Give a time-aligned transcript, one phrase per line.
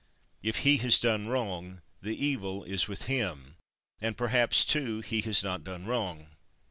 [0.41, 0.49] 38.
[0.49, 3.57] If he has done wrong, the evil is with him:
[4.01, 6.29] and perhaps, too, he has not done wrong.